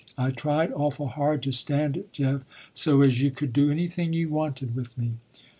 I 0.17 0.31
tried 0.31 0.71
awful 0.71 1.09
hard 1.09 1.43
to 1.43 1.51
stand 1.51 1.95
it, 1.95 2.11
Jeff, 2.11 2.41
so 2.73 3.03
as 3.03 3.21
you 3.21 3.29
could 3.29 3.53
do 3.53 3.69
anything 3.69 4.13
you 4.13 4.29
wanted 4.29 4.73
with 4.75 4.97
me." 4.97 5.17